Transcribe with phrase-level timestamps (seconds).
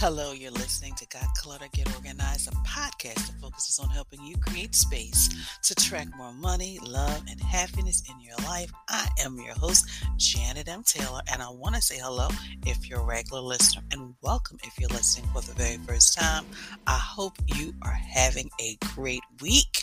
[0.00, 4.34] Hello, you're listening to Got Clutter Get Organized, a podcast that focuses on helping you
[4.38, 5.28] create space
[5.62, 8.72] to attract more money, love, and happiness in your life.
[8.88, 9.84] I am your host,
[10.16, 10.84] Janet M.
[10.84, 12.28] Taylor, and I want to say hello
[12.64, 16.46] if you're a regular listener and welcome if you're listening for the very first time.
[16.86, 19.82] I hope you are having a great week.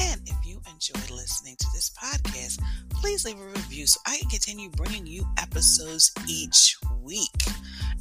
[0.00, 4.30] And if you enjoyed listening to this podcast, please leave a review so I can
[4.30, 7.28] continue bringing you episodes each week.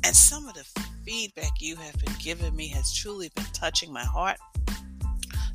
[0.06, 0.64] And some of the
[1.12, 4.38] feedback you have been giving me has truly been touching my heart.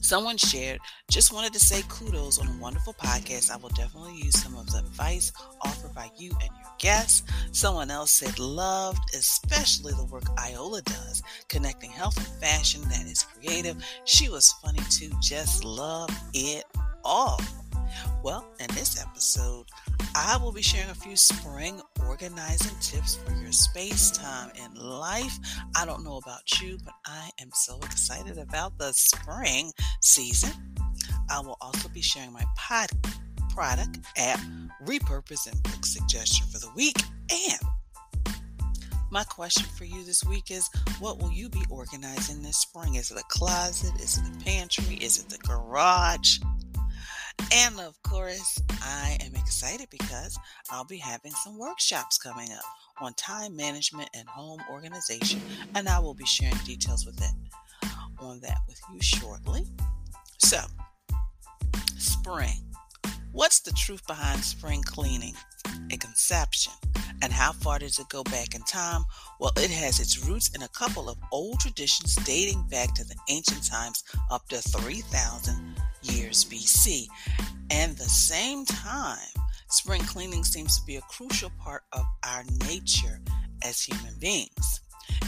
[0.02, 0.78] Someone shared,
[1.10, 3.50] just wanted to say kudos on a wonderful podcast.
[3.50, 7.22] I will definitely use some of the advice offered by you and your guests.
[7.52, 13.22] Someone else said, loved, especially the work Iola does, connecting health and fashion that is
[13.22, 13.82] creative.
[14.04, 16.64] She was funny too, just love it
[17.02, 17.40] all.
[18.26, 19.66] Well, in this episode,
[20.16, 25.38] I will be sharing a few spring organizing tips for your space, time, and life.
[25.76, 30.50] I don't know about you, but I am so excited about the spring season.
[31.30, 32.88] I will also be sharing my pod
[33.50, 34.40] product app
[34.84, 36.96] repurpose and book suggestion for the week.
[37.30, 38.34] And
[39.12, 42.96] my question for you this week is what will you be organizing this spring?
[42.96, 43.94] Is it a closet?
[44.02, 44.96] Is it a pantry?
[44.96, 46.40] Is it the garage?
[47.52, 50.38] And of course, I am excited because
[50.70, 52.64] I'll be having some workshops coming up
[53.00, 55.40] on time management and home organization,
[55.74, 57.34] and I will be sharing details with that
[58.18, 59.64] on that with you shortly.
[60.38, 60.58] So,
[61.98, 62.62] spring.
[63.32, 65.34] What's the truth behind spring cleaning?
[65.92, 66.72] A conception.
[67.22, 69.04] And how far does it go back in time?
[69.40, 73.16] Well, it has its roots in a couple of old traditions dating back to the
[73.28, 75.65] ancient times up to 3000
[76.12, 77.06] years BC.
[77.70, 79.18] And the same time,
[79.68, 83.20] spring cleaning seems to be a crucial part of our nature
[83.64, 84.80] as human beings.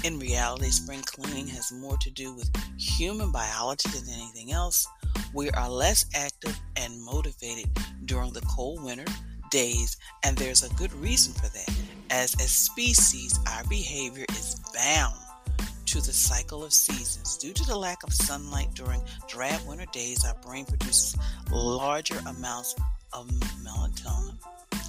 [0.05, 4.87] In reality, spring cleaning has more to do with human biology than anything else.
[5.35, 7.69] We are less active and motivated
[8.05, 9.11] during the cold winter
[9.51, 11.75] days, and there's a good reason for that.
[12.11, 15.17] As a species, our behavior is bound
[15.89, 17.39] to the cycle of seasons.
[17.39, 21.17] Due to the lack of sunlight during dry winter days, our brain produces
[21.51, 22.75] larger amounts
[23.15, 23.27] of
[23.65, 24.35] melatonin,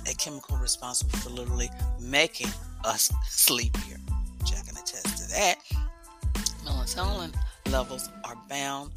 [0.10, 1.70] a chemical responsible for literally
[2.02, 2.50] making
[2.84, 3.96] us sleepier.
[4.42, 5.56] I can attest to that.
[6.66, 7.34] Melatonin
[7.72, 8.92] levels are bound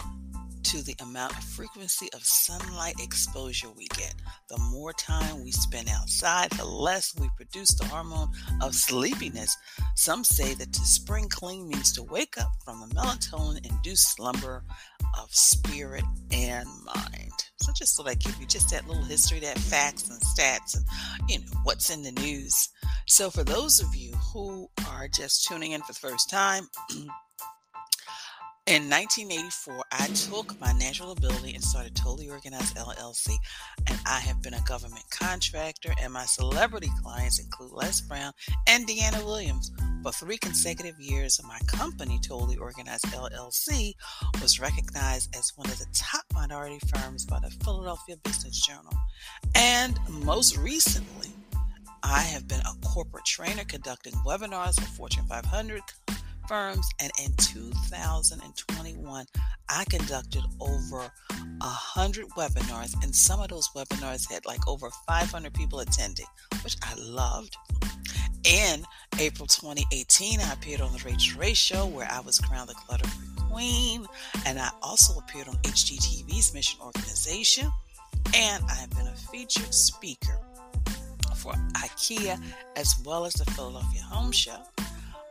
[0.64, 4.14] to the amount of frequency of sunlight exposure we get.
[4.48, 8.30] The more time we spend outside, the less we produce the hormone
[8.60, 9.56] of sleepiness.
[9.96, 14.64] Some say that to spring clean means to wake up from the melatonin induced slumber
[15.18, 17.32] of spirit and mind.
[17.60, 20.84] So just thought I'd give you just that little history, that facts and stats and
[21.28, 22.68] you know what's in the news.
[23.06, 26.68] So for those of you who are just tuning in for the first time,
[28.68, 33.34] In 1984, I took my natural ability and started Totally Organized LLC,
[33.88, 38.32] and I have been a government contractor, and my celebrity clients include Les Brown
[38.68, 39.72] and Dyana Williams.
[40.04, 43.94] For three consecutive years, my company, Totally Organized LLC,
[44.40, 48.92] was recognized as one of the top minority firms by the Philadelphia Business Journal.
[49.56, 51.30] And most recently,
[52.04, 55.82] I have been a corporate trainer conducting webinars for Fortune 500
[56.48, 56.88] firms.
[57.00, 59.26] And in 2021,
[59.68, 61.10] I conducted over
[61.60, 66.26] a hundred webinars, and some of those webinars had like over 500 people attending,
[66.62, 67.56] which I loved.
[68.44, 68.84] In
[69.20, 73.06] April 2018, I appeared on the Rachael Ray Show, where I was crowned the Clutter
[73.08, 74.06] Free Queen,
[74.46, 77.70] and I also appeared on HGTV's Mission Organization,
[78.34, 80.38] and I have been a featured speaker
[81.36, 82.40] for IKEA
[82.76, 84.58] as well as the Philadelphia Home Show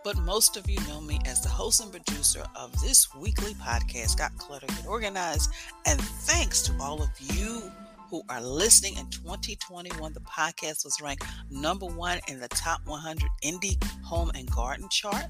[0.04, 4.18] but most of you know me as the host and producer of this weekly podcast,
[4.18, 5.52] Got Clutter Get Organized.
[5.86, 7.72] And thanks to all of you
[8.10, 13.30] who are listening in 2021, the podcast was ranked number one in the top 100
[13.44, 15.26] indie home and garden chart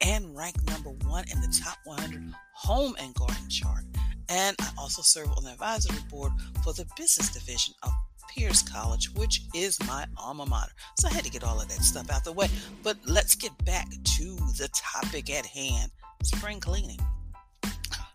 [0.00, 3.84] and ranked number one in the top 100 home and garden chart.
[4.28, 6.32] And I also serve on the advisory board
[6.64, 7.92] for the business division of
[8.36, 10.72] Peirce College, which is my alma mater.
[10.98, 12.48] So I had to get all of that stuff out the way.
[12.82, 15.90] But let's get back to the topic at hand
[16.22, 16.98] spring cleaning.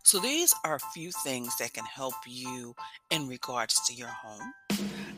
[0.03, 2.75] So these are a few things that can help you
[3.11, 4.53] in regards to your home,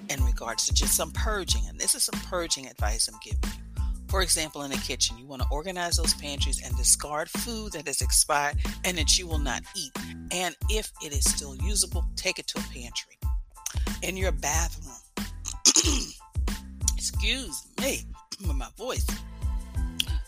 [0.09, 1.63] in regards to just some purging.
[1.67, 3.83] And this is some purging advice I'm giving you.
[4.09, 7.88] For example, in the kitchen, you want to organize those pantries and discard food that
[7.88, 9.91] has expired and that you will not eat.
[10.31, 13.17] And if it is still usable, take it to a pantry
[14.03, 14.95] in your bathroom.
[16.95, 18.01] Excuse me,
[18.41, 19.07] with my voice.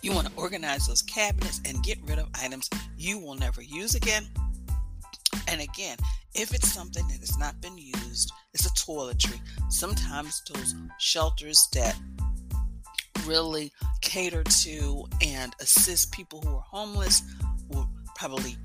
[0.02, 3.96] You want to organize those cabinets and get rid of items you will never use
[3.96, 4.26] again.
[5.48, 5.98] And again,
[6.34, 9.40] if it's something that has not been used, it's a toiletry.
[9.70, 11.96] Sometimes those shelters that
[13.26, 17.22] really cater to and assist people who are homeless
[17.70, 18.56] will probably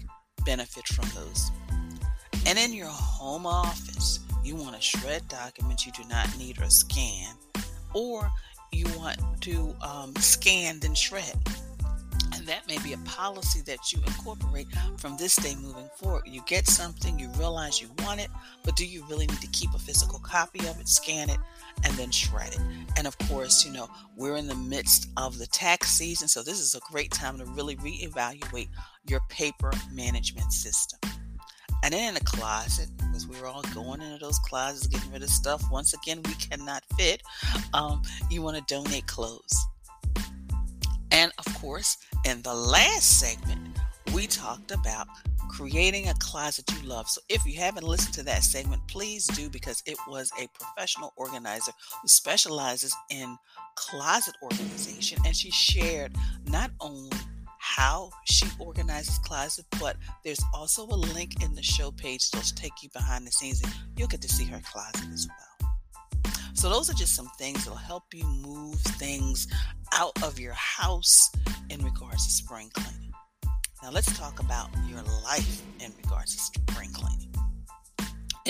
[0.45, 1.51] benefit from those.
[2.47, 6.71] And in your home office, you want to shred documents you do not need or
[6.71, 7.35] scan,
[7.95, 8.31] or
[8.73, 11.37] you want to um, scan then shred.
[12.35, 16.23] And that may be a policy that you incorporate from this day moving forward.
[16.27, 18.31] You get something, you realize you want it,
[18.65, 21.39] but do you really need to keep a physical copy of it, scan it,
[21.85, 22.61] and then shred it?
[22.97, 26.61] And of course, you know, we're in the midst of the tax season, so this
[26.61, 28.69] is a great time to really reevaluate
[29.07, 31.01] your paper management system.
[31.83, 35.23] And then in the closet, because we were all going into those closets, getting rid
[35.23, 35.63] of stuff.
[35.71, 37.23] Once again, we cannot fit.
[37.73, 39.67] Um, you want to donate clothes.
[41.11, 43.79] And of course, in the last segment,
[44.15, 45.07] we talked about
[45.49, 47.09] creating a closet you love.
[47.09, 51.13] So if you haven't listened to that segment, please do because it was a professional
[51.17, 53.37] organizer who specializes in
[53.75, 55.19] closet organization.
[55.27, 56.15] And she shared
[56.47, 57.17] not only
[57.77, 62.73] how she organizes closet, but there's also a link in the show page that'll take
[62.83, 65.71] you behind the scenes and you'll get to see her closet as well.
[66.55, 69.47] So those are just some things that'll help you move things
[69.95, 71.31] out of your house
[71.71, 73.13] in regards to spring cleaning.
[73.83, 77.30] Now let's talk about your life in regards to spring cleaning.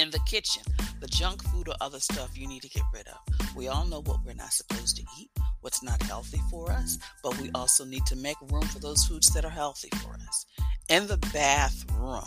[0.00, 0.62] In the kitchen,
[0.99, 3.55] the junk food or other stuff you need to get rid of.
[3.55, 5.29] We all know what we're not supposed to eat,
[5.61, 9.29] what's not healthy for us, but we also need to make room for those foods
[9.35, 10.47] that are healthy for us.
[10.88, 12.23] In the bathroom,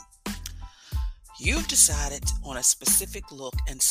[1.40, 3.84] you've decided on a specific look and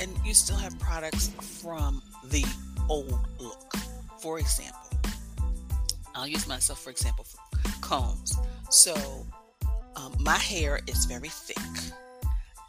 [0.00, 1.28] and you still have products
[1.62, 2.44] from the
[2.88, 3.72] old look.
[4.18, 4.90] For example,
[6.16, 7.38] I'll use myself for example for
[7.82, 8.36] combs.
[8.70, 8.96] So
[9.94, 11.56] um, my hair is very thick.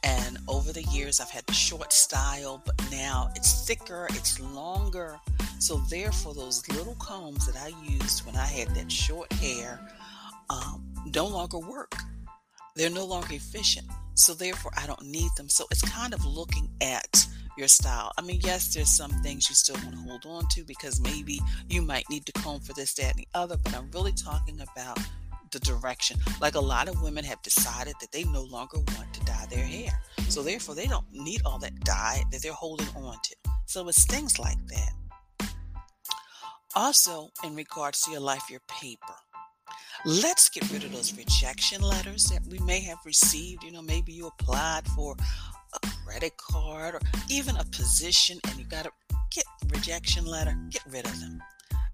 [0.04, 5.20] And over the years, I've had the short style, but now it's thicker, it's longer.
[5.60, 9.80] So, therefore, those little combs that I used when I had that short hair
[10.50, 11.96] um, no longer work.
[12.76, 13.88] They're no longer efficient.
[14.14, 15.50] So, therefore, I don't need them.
[15.50, 17.26] So, it's kind of looking at
[17.60, 18.14] your style.
[18.18, 21.42] I mean, yes, there's some things you still want to hold on to because maybe
[21.70, 24.62] you might need to comb for this, that, and the other, but I'm really talking
[24.62, 24.98] about
[25.52, 26.18] the direction.
[26.42, 29.64] Like a lot of women have decided that they no longer want to dye their
[29.64, 29.92] hair.
[30.30, 33.36] So therefore, they don't need all that dye that they're holding on to.
[33.66, 35.50] So it's things like that.
[36.76, 39.14] Also, in regards to your life, your paper.
[40.06, 43.64] Let's get rid of those rejection letters that we may have received.
[43.64, 45.16] You know, maybe you applied for
[45.74, 48.92] a credit card or even a position and you got a
[49.32, 50.56] get rejection letter.
[50.70, 51.42] Get rid of them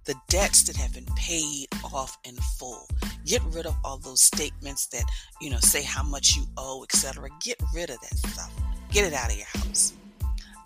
[0.06, 2.88] the debts that have been paid off in full.
[3.25, 5.04] Get rid of all those statements that,
[5.42, 7.28] you know, say how much you owe, etc.
[7.42, 8.52] Get rid of that stuff.
[8.92, 9.94] Get it out of your house.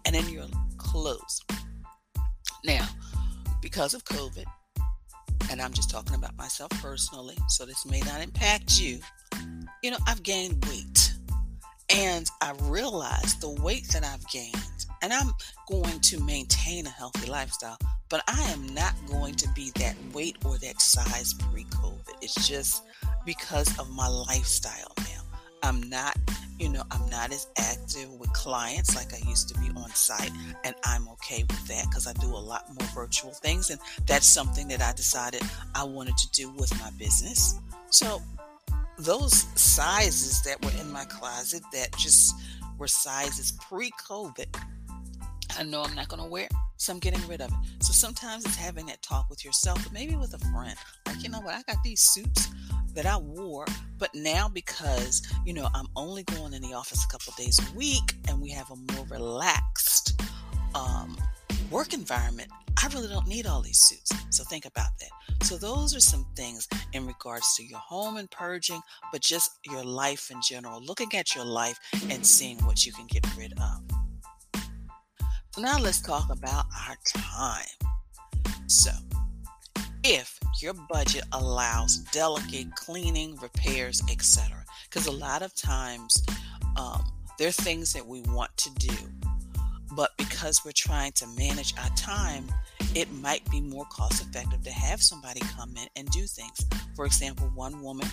[0.05, 0.45] And then your
[0.77, 1.41] clothes.
[2.65, 2.87] Now,
[3.61, 4.45] because of COVID,
[5.49, 8.99] and I'm just talking about myself personally, so this may not impact you.
[9.81, 11.13] You know, I've gained weight.
[11.89, 15.31] And I realized the weight that I've gained, and I'm
[15.67, 17.77] going to maintain a healthy lifestyle,
[18.09, 22.15] but I am not going to be that weight or that size pre COVID.
[22.21, 22.83] It's just
[23.25, 25.21] because of my lifestyle now.
[25.61, 26.17] I'm not,
[26.57, 30.31] you know, I'm not as active with clients like I used to be on site,
[30.63, 34.25] and I'm okay with that because I do a lot more virtual things, and that's
[34.25, 35.41] something that I decided
[35.75, 37.59] I wanted to do with my business.
[37.89, 38.21] So,
[38.97, 42.35] those sizes that were in my closet that just
[42.77, 44.47] were sizes pre COVID,
[45.57, 47.83] I know I'm not going to wear, so I'm getting rid of it.
[47.83, 50.75] So sometimes it's having that talk with yourself, but maybe with a friend.
[51.05, 52.49] Like, you know what, I got these suits
[52.93, 53.65] that I wore,
[53.97, 57.77] but now because, you know, I'm only going in the office a couple days a
[57.77, 60.21] week and we have a more relaxed
[60.75, 61.17] um,
[61.71, 62.49] work environment,
[62.81, 64.11] I really don't need all these suits.
[64.29, 65.45] So think about that.
[65.45, 69.83] So those are some things in regards to your home and purging, but just your
[69.83, 71.79] life in general, looking at your life
[72.09, 73.98] and seeing what you can get rid of.
[75.57, 77.65] Now let's talk about our time.
[78.67, 78.91] So,
[80.03, 86.23] if your budget allows delicate cleaning, repairs, etc., because a lot of times
[86.77, 87.03] um,
[87.37, 88.95] there are things that we want to do,
[89.95, 92.47] but because we're trying to manage our time,
[92.95, 96.65] it might be more cost effective to have somebody come in and do things.
[96.95, 98.07] For example, one woman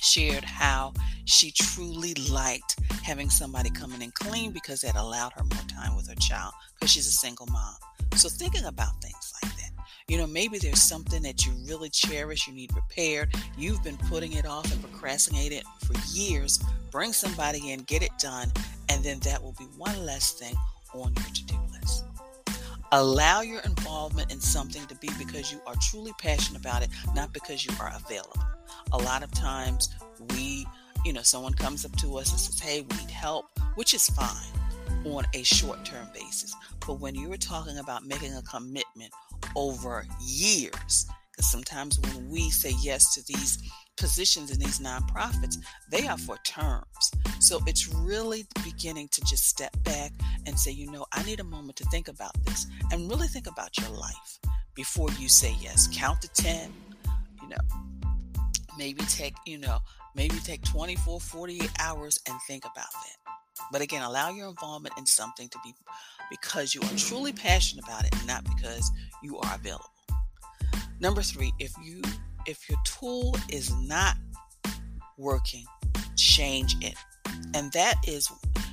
[0.00, 0.92] shared how
[1.24, 5.96] she truly liked having somebody come in and clean because that allowed her more time
[5.96, 7.74] with her child because she's a single mom.
[8.16, 9.70] So, thinking about things like that,
[10.08, 14.32] You know, maybe there's something that you really cherish, you need repaired, you've been putting
[14.32, 16.62] it off and procrastinating for years.
[16.90, 18.52] Bring somebody in, get it done,
[18.88, 20.54] and then that will be one less thing
[20.94, 22.04] on your to do list.
[22.92, 27.32] Allow your involvement in something to be because you are truly passionate about it, not
[27.32, 28.40] because you are available.
[28.92, 29.90] A lot of times
[30.30, 30.66] we,
[31.04, 34.08] you know, someone comes up to us and says, Hey, we need help, which is
[34.10, 34.52] fine
[35.04, 36.54] on a short term basis.
[36.86, 39.12] But when you are talking about making a commitment
[39.54, 43.58] over years, because sometimes when we say yes to these
[43.96, 45.58] positions in these nonprofits,
[45.90, 47.10] they are for terms.
[47.40, 50.12] So it's really beginning to just step back
[50.46, 53.46] and say, you know, I need a moment to think about this and really think
[53.46, 54.38] about your life
[54.74, 55.88] before you say yes.
[55.92, 56.72] Count to 10,
[57.42, 57.56] you know,
[58.76, 59.78] maybe take, you know,
[60.14, 63.32] maybe take 24, 48 hours and think about that.
[63.72, 65.74] But again, allow your involvement in something to be
[66.30, 68.90] because you are truly passionate about it, not because
[69.22, 69.90] you are available.
[71.00, 72.02] Number three, if you
[72.46, 74.16] if your tool is not
[75.18, 75.64] working,
[76.16, 76.94] change it.
[77.54, 78.30] And that is,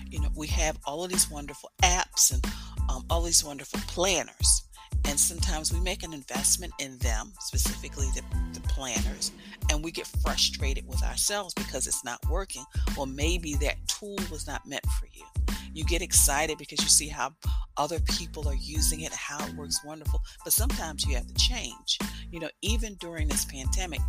[0.09, 2.45] you know, we have all of these wonderful apps and
[2.89, 4.63] um, all these wonderful planners.
[5.05, 9.31] And sometimes we make an investment in them, specifically the, the planners,
[9.69, 12.63] and we get frustrated with ourselves because it's not working.
[12.95, 15.25] Well, maybe that tool was not meant for you.
[15.73, 17.33] You get excited because you see how
[17.77, 20.21] other people are using it, how it works wonderful.
[20.43, 21.97] But sometimes you have to change.
[22.31, 23.99] You know, even during this pandemic,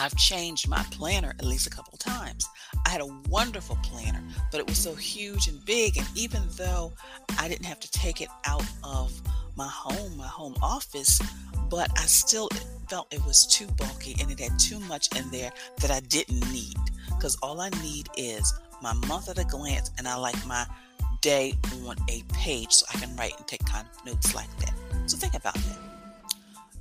[0.00, 2.46] I've changed my planner at least a couple times.
[2.86, 5.96] I had a wonderful planner, but it was so huge and big.
[5.96, 6.92] And even though
[7.38, 9.20] I didn't have to take it out of
[9.56, 11.20] my home, my home office,
[11.68, 12.48] but I still
[12.88, 15.50] felt it was too bulky and it had too much in there
[15.80, 16.76] that I didn't need.
[17.08, 20.64] Because all I need is my month at a glance, and I like my
[21.20, 24.74] day on a page so I can write and take kind of notes like that.
[25.06, 25.97] So think about that.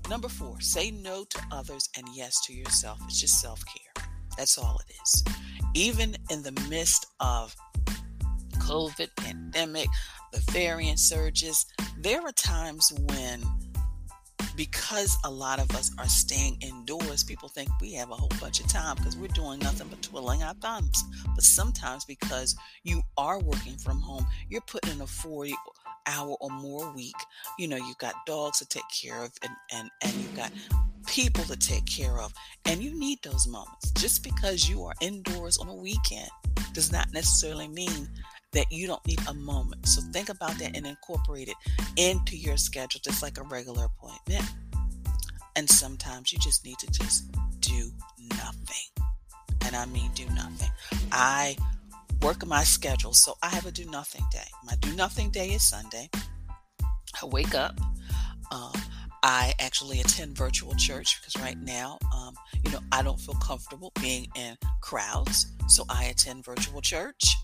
[0.10, 3.00] Number four, say no to others and yes to yourself.
[3.06, 4.06] It's just self care.
[4.38, 5.24] That's all it is.
[5.74, 7.56] Even in the midst of
[8.60, 9.88] COVID, pandemic,
[10.32, 11.66] the variant surges,
[12.00, 13.42] there are times when
[14.56, 18.60] because a lot of us are staying indoors, people think we have a whole bunch
[18.60, 21.04] of time because we're doing nothing but twiddling our thumbs.
[21.36, 25.54] But sometimes because you are working from home, you're putting in a 40
[26.08, 27.16] hour or more week.
[27.60, 30.52] You know, you've got dogs to take care of and, and, and you've got
[31.08, 32.34] people to take care of.
[32.66, 33.92] And you need those moments.
[33.92, 36.30] Just because you are indoors on a weekend
[36.74, 38.08] does not necessarily mean
[38.54, 39.88] that you don't need a moment.
[39.88, 41.56] So think about that and incorporate it
[41.96, 44.44] into your schedule just like a regular appointment.
[45.56, 47.92] And sometimes you just need to just do
[48.30, 49.06] nothing.
[49.66, 50.70] And I mean do nothing.
[51.12, 51.58] I
[52.22, 53.14] work my schedule.
[53.14, 54.48] So I have a do nothing day.
[54.64, 56.10] My do nothing day is Sunday.
[57.22, 57.80] I wake up.
[58.52, 58.74] Um,
[59.24, 63.92] I actually attend virtual church because right now, um, you know, I don't feel comfortable
[64.00, 65.48] being in crowds.
[65.68, 67.36] So I attend virtual church.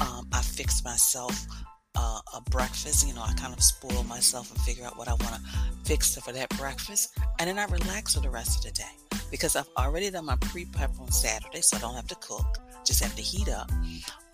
[0.00, 1.46] Um, I fix myself
[1.94, 3.06] uh, a breakfast.
[3.06, 5.40] You know, I kind of spoil myself and figure out what I want to
[5.84, 7.16] fix for that breakfast.
[7.38, 10.36] And then I relax for the rest of the day because I've already done my
[10.36, 12.58] pre prep on Saturday, so I don't have to cook,
[12.88, 13.70] just have to heat up.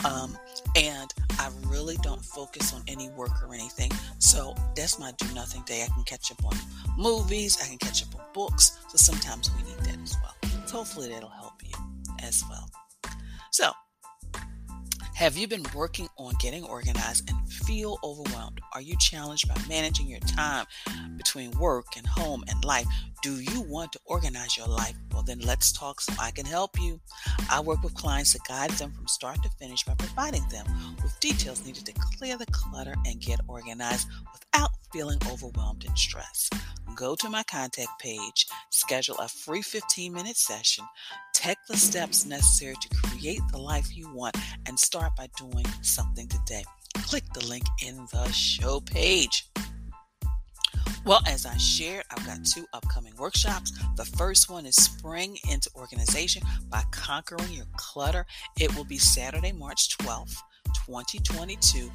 [0.05, 0.39] Um,
[0.77, 3.91] and I really don't focus on any work or anything.
[4.19, 5.83] So that's my do nothing day.
[5.83, 6.57] I can catch up on
[6.97, 8.79] movies, I can catch up on books.
[8.89, 10.35] So sometimes we need that as well.
[10.67, 11.75] So hopefully that'll help you
[12.23, 12.71] as well.
[13.51, 13.73] So
[15.15, 18.61] have you been working on getting organized and feel overwhelmed?
[18.73, 20.67] Are you challenged by managing your time
[21.17, 22.87] between work and home and life?
[23.23, 24.95] Do you want to organize your life?
[25.13, 27.01] Well, then let's talk so I can help you.
[27.49, 30.67] I work with clients to guide them from start to finish by providing them
[31.03, 36.55] with details needed to clear the clutter and get organized without feeling overwhelmed and stressed
[36.95, 40.85] go to my contact page, schedule a free 15 minute session,
[41.45, 44.35] take the steps necessary to create the life you want,
[44.67, 46.65] and start by doing something today.
[47.07, 49.51] Click the link in the show page.
[51.05, 53.73] Well, as I shared, I've got two upcoming workshops.
[53.97, 58.25] The first one is Spring into Organization by Conquering Your Clutter.
[58.59, 60.39] It will be Saturday, March 12th
[60.75, 61.91] 2022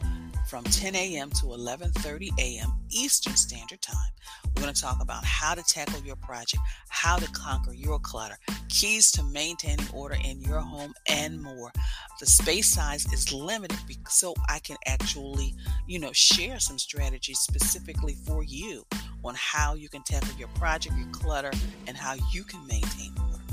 [0.48, 1.30] from 10 a.m.
[1.30, 2.74] to 11:30 a.m.
[2.90, 4.12] Eastern Standard Time.
[4.48, 8.38] We're going to talk about how to tackle your project, how to conquer your clutter,
[8.68, 11.72] keys to maintaining order in your home, and more.
[12.20, 13.78] The space size is limited
[14.10, 15.54] so I can actually,
[15.88, 18.86] you know, share some strategies specifically for you
[19.24, 21.52] on how you can tackle your project, your clutter,
[21.88, 23.44] and how you can maintain order.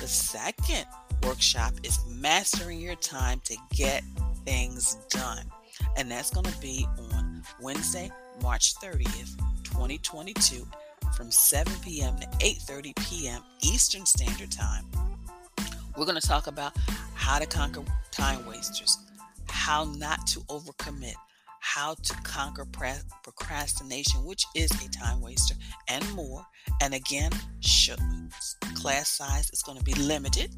[0.00, 0.84] The second
[1.24, 4.02] workshop is mastering your time to get
[4.48, 5.44] things done.
[5.96, 8.10] And that's going to be on Wednesday,
[8.42, 10.66] March 30th, 2022
[11.14, 12.16] from 7 p.m.
[12.16, 13.42] to 8:30 p.m.
[13.62, 14.84] Eastern Standard Time.
[15.96, 16.72] We're going to talk about
[17.14, 18.96] how to conquer time wasters,
[19.48, 21.14] how not to overcommit,
[21.60, 22.66] how to conquer
[23.22, 25.54] procrastination, which is a time waster,
[25.88, 26.44] and more.
[26.82, 27.32] And again,
[28.74, 30.50] class size is going to be limited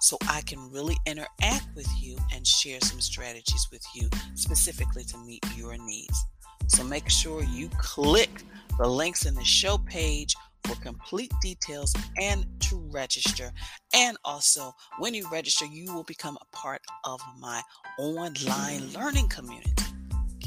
[0.00, 5.18] so I can really interact with you and share some strategies with you specifically to
[5.18, 6.24] meet your needs.
[6.68, 8.42] So make sure you click
[8.78, 10.34] the links in the show page
[10.64, 13.52] for complete details and to register.
[13.94, 17.62] And also, when you register, you will become a part of my
[17.98, 19.85] online learning community.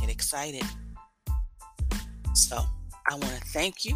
[0.10, 0.64] Get excited.
[2.34, 2.58] So,
[3.10, 3.96] I want to thank you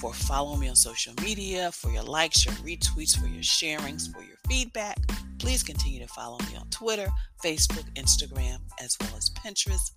[0.00, 4.22] for following me on social media, for your likes, your retweets, for your sharings, for
[4.22, 4.96] your feedback.
[5.38, 7.08] Please continue to follow me on Twitter,
[7.44, 9.90] Facebook, Instagram, as well as Pinterest.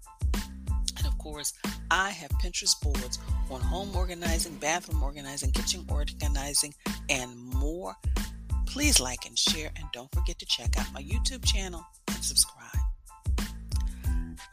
[0.98, 1.54] And of course,
[1.92, 6.74] I have Pinterest boards on home organizing, bathroom organizing, kitchen organizing,
[7.10, 7.96] and more.
[8.66, 12.57] Please like and share, and don't forget to check out my YouTube channel and subscribe.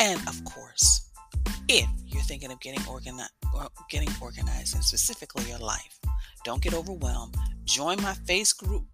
[0.00, 1.10] And of course,
[1.68, 3.32] if you're thinking of getting organized,
[3.90, 5.98] getting organized, and specifically your life,
[6.44, 7.36] don't get overwhelmed.
[7.64, 8.84] Join my face group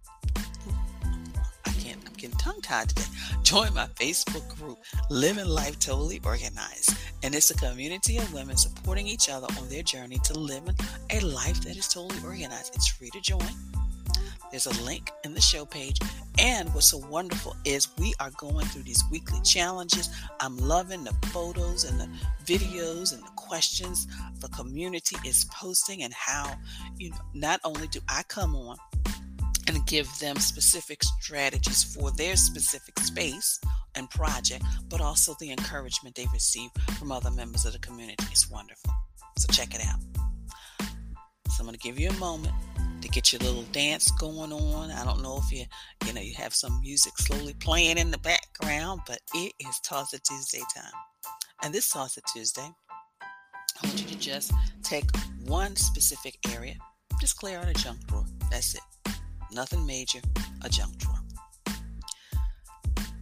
[1.65, 1.99] I can't.
[2.05, 3.03] I'm getting tongue tied today.
[3.43, 4.77] Join my Facebook group,
[5.09, 6.95] Living Life Totally Organized.
[7.23, 10.75] And it's a community of women supporting each other on their journey to living
[11.11, 12.75] a life that is totally organized.
[12.75, 13.70] It's free to join.
[14.51, 15.97] There's a link in the show page.
[16.39, 20.09] And what's so wonderful is we are going through these weekly challenges.
[20.39, 22.09] I'm loving the photos and the
[22.45, 24.07] videos and the questions
[24.39, 26.55] the community is posting and how
[26.97, 28.77] you know not only do I come on
[29.67, 33.59] and give them specific strategies for their specific space
[33.95, 38.25] and project, but also the encouragement they receive from other members of the community.
[38.31, 38.91] It's wonderful.
[39.37, 39.99] So check it out.
[41.49, 42.55] So I'm going to give you a moment
[43.01, 44.91] to get your little dance going on.
[44.91, 45.65] I don't know if you,
[46.05, 50.11] you know, you have some music slowly playing in the background, but it is Toss
[50.11, 50.93] Tuesday time.
[51.63, 52.69] And this It Tuesday,
[53.21, 54.51] I want you to just
[54.83, 55.09] take
[55.45, 56.75] one specific area,
[57.19, 58.25] just clear out a junk drawer.
[58.49, 58.81] That's it
[59.53, 60.19] nothing major,
[60.63, 61.19] a junk drawer.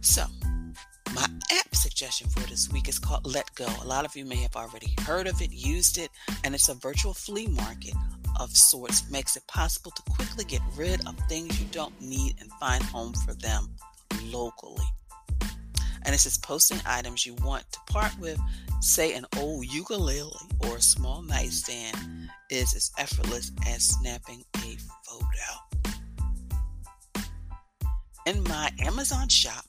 [0.00, 0.24] So,
[1.14, 3.84] my app suggestion for this week is called letgo.
[3.84, 6.10] A lot of you may have already heard of it, used it,
[6.44, 7.94] and it's a virtual flea market
[8.40, 9.08] of sorts.
[9.10, 13.12] Makes it possible to quickly get rid of things you don't need and find home
[13.12, 13.68] for them
[14.24, 14.84] locally.
[16.02, 18.40] And it says posting items you want to part with,
[18.80, 20.32] say an old ukulele
[20.64, 21.96] or a small nightstand,
[22.50, 25.80] is as effortless as snapping a photo
[28.26, 29.64] in my Amazon shop.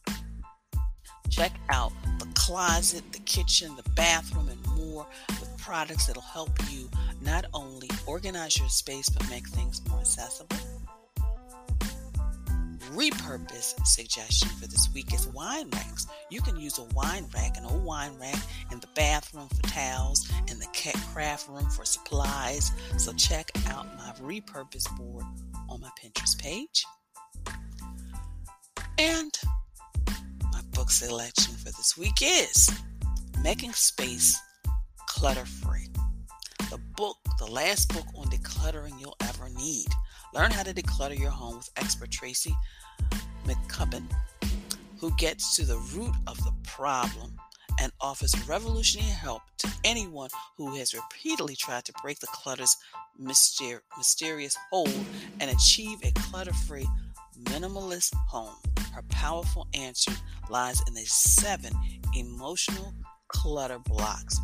[1.29, 5.07] Check out the closet, the kitchen, the bathroom, and more
[5.39, 6.89] with products that'll help you
[7.21, 10.57] not only organize your space but make things more accessible.
[12.93, 16.07] Repurpose suggestion for this week is wine racks.
[16.29, 18.35] You can use a wine rack, an old wine rack,
[18.69, 20.67] in the bathroom for towels, in the
[21.13, 22.73] craft room for supplies.
[22.97, 25.23] So check out my repurpose board
[25.69, 26.85] on my Pinterest page.
[28.97, 29.31] And
[30.51, 32.69] my book selection for this week is
[33.41, 34.37] Making Space
[35.07, 35.80] Clutter Free.
[36.71, 39.87] The book, the last book on decluttering you'll ever need.
[40.33, 42.55] Learn how to declutter your home with expert Tracy
[43.45, 44.09] McCubbin,
[44.97, 47.35] who gets to the root of the problem
[47.81, 52.77] and offers revolutionary help to anyone who has repeatedly tried to break the clutter's
[53.21, 54.93] myster- mysterious hold
[55.41, 56.87] and achieve a clutter free,
[57.43, 58.55] minimalist home.
[58.93, 60.13] Her powerful answer
[60.49, 61.73] lies in the seven
[62.15, 62.93] emotional
[63.27, 64.39] clutter blocks,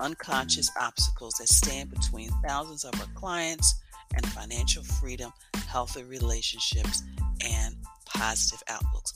[0.00, 3.82] unconscious obstacles that stand between thousands of our clients
[4.14, 5.32] and financial freedom,
[5.68, 7.02] healthy relationships,
[7.44, 9.14] and positive outlooks.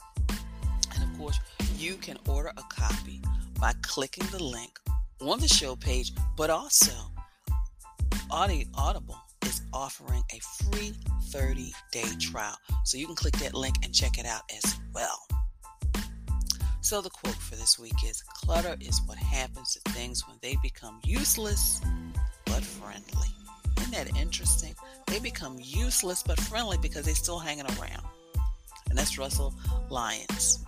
[0.95, 1.39] And of course,
[1.77, 3.21] you can order a copy
[3.61, 4.79] by clicking the link
[5.21, 6.93] on the show page, but also
[8.31, 10.95] Audible is offering a free
[11.31, 12.57] 30 day trial.
[12.85, 15.19] So you can click that link and check it out as well.
[16.81, 20.57] So the quote for this week is Clutter is what happens to things when they
[20.63, 21.81] become useless
[22.47, 23.29] but friendly.
[23.79, 24.75] Isn't that interesting?
[25.07, 28.05] They become useless but friendly because they're still hanging around.
[28.89, 29.55] And that's Russell
[29.91, 30.65] Lynes.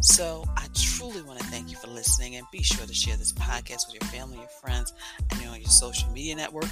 [0.00, 3.32] So I truly want to thank you for listening and be sure to share this
[3.32, 4.92] podcast with your family, your friends,
[5.30, 6.68] and on your social media network.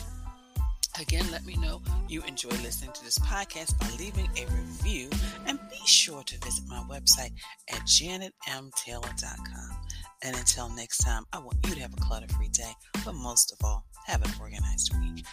[1.00, 5.10] Again, let me know you enjoy listening to this podcast by leaving a review
[5.46, 7.32] and be sure to visit my website
[7.68, 9.76] at janetmtaylor.com.
[10.22, 12.72] And until next time, I want you to have a clutter free day,
[13.04, 15.26] but most of all, have an organized week.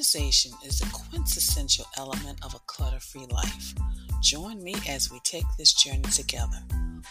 [0.00, 3.74] Organization is the quintessential element of a clutter free life.
[4.22, 6.56] Join me as we take this journey together.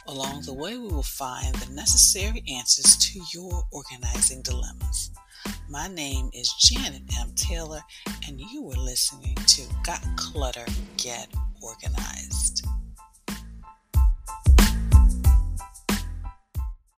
[0.07, 5.11] Along the way, we will find the necessary answers to your organizing dilemmas.
[5.69, 7.31] My name is Janet M.
[7.35, 7.81] Taylor,
[8.27, 10.65] and you are listening to Got Clutter,
[10.97, 11.27] Get
[11.61, 12.65] Organized.